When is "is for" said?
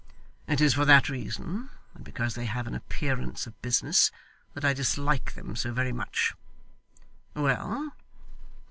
0.61-0.83